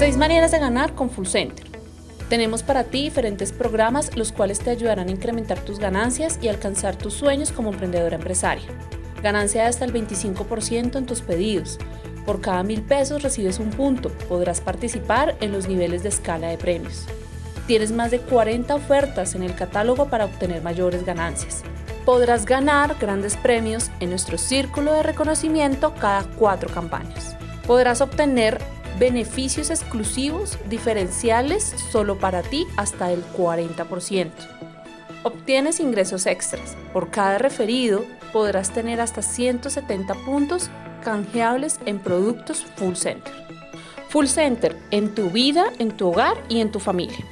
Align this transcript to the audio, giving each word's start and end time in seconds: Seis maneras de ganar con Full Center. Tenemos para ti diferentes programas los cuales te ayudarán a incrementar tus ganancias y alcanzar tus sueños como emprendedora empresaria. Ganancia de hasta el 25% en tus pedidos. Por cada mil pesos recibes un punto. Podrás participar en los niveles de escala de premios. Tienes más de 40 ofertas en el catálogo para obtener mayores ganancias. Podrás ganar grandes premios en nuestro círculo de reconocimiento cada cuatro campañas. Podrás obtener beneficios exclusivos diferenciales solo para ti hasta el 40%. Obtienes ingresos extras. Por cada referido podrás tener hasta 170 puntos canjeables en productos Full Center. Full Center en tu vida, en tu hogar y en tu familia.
Seis 0.00 0.16
maneras 0.16 0.50
de 0.50 0.58
ganar 0.58 0.94
con 0.94 1.10
Full 1.10 1.26
Center. 1.26 1.66
Tenemos 2.30 2.62
para 2.62 2.84
ti 2.84 3.02
diferentes 3.02 3.52
programas 3.52 4.16
los 4.16 4.32
cuales 4.32 4.58
te 4.58 4.70
ayudarán 4.70 5.08
a 5.08 5.10
incrementar 5.10 5.60
tus 5.60 5.78
ganancias 5.78 6.38
y 6.40 6.48
alcanzar 6.48 6.96
tus 6.96 7.12
sueños 7.12 7.52
como 7.52 7.70
emprendedora 7.70 8.16
empresaria. 8.16 8.64
Ganancia 9.22 9.60
de 9.60 9.68
hasta 9.68 9.84
el 9.84 9.92
25% 9.92 10.96
en 10.96 11.04
tus 11.04 11.20
pedidos. 11.20 11.78
Por 12.24 12.40
cada 12.40 12.62
mil 12.62 12.80
pesos 12.80 13.22
recibes 13.22 13.58
un 13.58 13.68
punto. 13.68 14.08
Podrás 14.26 14.62
participar 14.62 15.36
en 15.42 15.52
los 15.52 15.68
niveles 15.68 16.02
de 16.02 16.08
escala 16.08 16.48
de 16.48 16.56
premios. 16.56 17.04
Tienes 17.66 17.92
más 17.92 18.10
de 18.10 18.20
40 18.20 18.74
ofertas 18.74 19.34
en 19.34 19.42
el 19.42 19.54
catálogo 19.54 20.08
para 20.08 20.24
obtener 20.24 20.62
mayores 20.62 21.04
ganancias. 21.04 21.60
Podrás 22.06 22.46
ganar 22.46 22.96
grandes 22.98 23.36
premios 23.36 23.90
en 24.00 24.08
nuestro 24.08 24.38
círculo 24.38 24.94
de 24.94 25.02
reconocimiento 25.02 25.94
cada 25.94 26.22
cuatro 26.38 26.70
campañas. 26.70 27.36
Podrás 27.66 28.00
obtener 28.00 28.62
beneficios 28.98 29.70
exclusivos 29.70 30.58
diferenciales 30.68 31.74
solo 31.90 32.18
para 32.18 32.42
ti 32.42 32.66
hasta 32.76 33.12
el 33.12 33.24
40%. 33.32 34.30
Obtienes 35.22 35.80
ingresos 35.80 36.26
extras. 36.26 36.76
Por 36.92 37.10
cada 37.10 37.38
referido 37.38 38.04
podrás 38.32 38.70
tener 38.72 39.00
hasta 39.00 39.22
170 39.22 40.14
puntos 40.24 40.70
canjeables 41.04 41.78
en 41.86 41.98
productos 41.98 42.64
Full 42.76 42.94
Center. 42.94 43.32
Full 44.08 44.26
Center 44.26 44.76
en 44.90 45.14
tu 45.14 45.30
vida, 45.30 45.72
en 45.78 45.90
tu 45.96 46.08
hogar 46.08 46.36
y 46.48 46.60
en 46.60 46.72
tu 46.72 46.80
familia. 46.80 47.24